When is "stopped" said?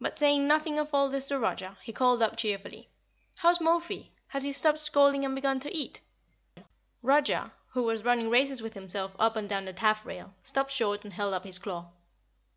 4.50-4.78, 10.42-10.72